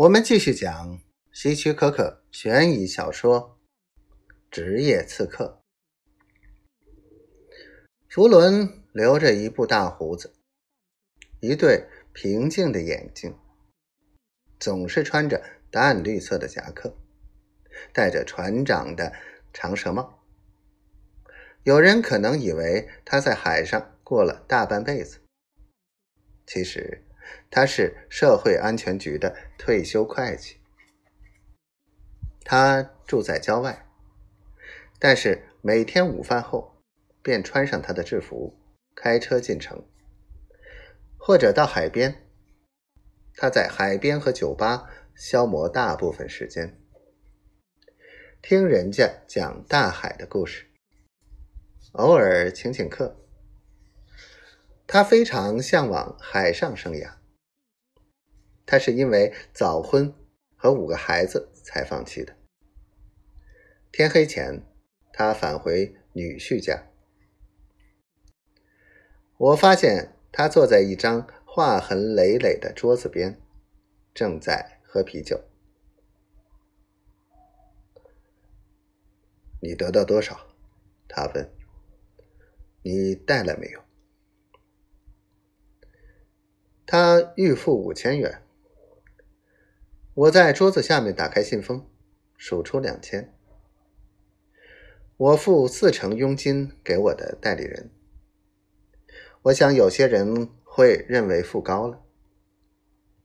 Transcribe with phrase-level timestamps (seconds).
[0.00, 0.98] 我们继续讲
[1.30, 3.58] 希区柯克悬疑小说
[4.50, 5.62] 《职业刺客》。
[8.08, 10.32] 弗伦留着一部大胡子，
[11.40, 13.36] 一对平静的眼睛，
[14.58, 16.96] 总是穿着淡绿色的夹克，
[17.92, 19.12] 戴着船长的
[19.52, 20.24] 长舌帽。
[21.64, 25.18] 有人可能以为他在海上过了大半辈子，
[26.46, 27.04] 其实。
[27.50, 30.56] 他是社会安全局的退休会计，
[32.44, 33.86] 他住在郊外，
[34.98, 36.80] 但是每天午饭后
[37.22, 38.56] 便穿上他的制服，
[38.94, 39.84] 开车进城，
[41.18, 42.26] 或者到海边。
[43.36, 46.78] 他在海边和酒吧消磨大部分时间，
[48.42, 50.66] 听人家讲大海的故事，
[51.92, 53.16] 偶尔请请客。
[54.86, 57.19] 他非常向往海上生涯。
[58.70, 60.14] 他是因为早婚
[60.54, 62.36] 和五个孩子才放弃的。
[63.90, 64.62] 天黑前，
[65.12, 66.86] 他返回女婿家。
[69.38, 73.40] 我发现他坐在一张划痕累累的桌子边，
[74.14, 75.42] 正在喝啤酒。
[79.60, 80.46] 你得到多少？
[81.08, 81.50] 他问。
[82.82, 83.80] 你带了没有？
[86.86, 88.42] 他预付五千元。
[90.12, 91.86] 我在桌子下面打开信封，
[92.36, 93.32] 数出两千。
[95.16, 97.90] 我付四成佣金给我的代理人。
[99.42, 102.02] 我想有些人会认为付高了，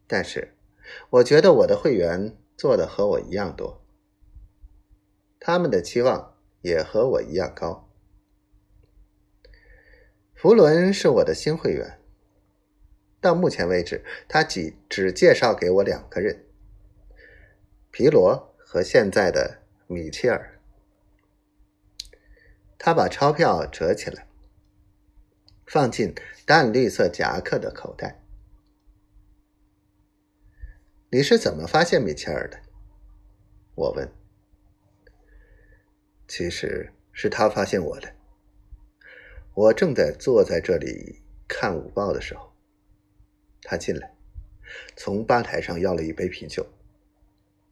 [0.06, 0.54] 但是
[1.10, 3.84] 我觉得我的会员做的和我一样多，
[5.40, 7.90] 他们的期望也和我一样高。
[10.36, 12.00] 福伦是我的新会员，
[13.20, 16.45] 到目前为止，他只只介绍给我两个人。
[17.98, 20.60] 皮罗和现在的米切尔，
[22.78, 24.28] 他把钞票折起来，
[25.66, 26.14] 放进
[26.46, 28.22] 淡绿色夹克的口袋。
[31.10, 32.60] 你是怎么发现米切尔的？
[33.76, 34.12] 我问。
[36.28, 38.14] 其实是他发现我的。
[39.54, 42.52] 我正在坐在这里看午报的时候，
[43.62, 44.14] 他进来，
[44.98, 46.68] 从吧台上要了一杯啤酒。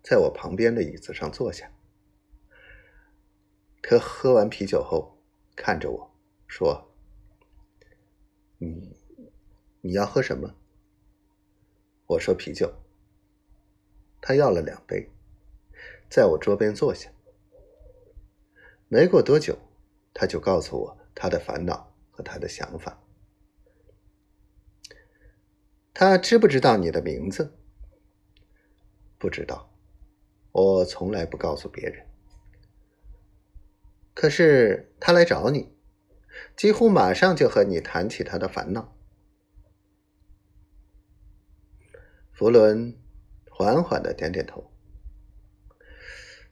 [0.03, 1.71] 在我旁边的椅子上坐下，
[3.81, 5.17] 他喝完啤酒后，
[5.55, 6.11] 看着我
[6.45, 6.93] 说
[8.59, 8.97] ：“你
[9.79, 10.55] 你要喝什么？”
[12.05, 12.73] 我说：“啤酒。”
[14.21, 15.09] 他要了两杯，
[16.09, 17.09] 在我桌边坐下。
[18.89, 19.57] 没过多久，
[20.13, 23.01] 他就告诉我他的烦恼和他的想法。
[25.93, 27.57] 他知不知道你的名字？
[29.17, 29.72] 不知道。
[30.53, 32.05] 我从来不告诉别人。
[34.13, 35.75] 可是他来找你，
[36.55, 38.95] 几乎马上就和你谈起他的烦恼。
[42.31, 42.95] 弗伦
[43.49, 44.71] 缓缓的点点头。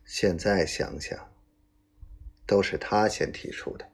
[0.04, 1.32] 现在想想，
[2.46, 3.88] 都是他先提出的。